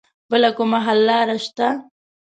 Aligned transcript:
بله 0.29 0.49
کومه 0.57 0.79
حل 0.85 0.99
لاره 1.07 1.37
شته 1.45 1.67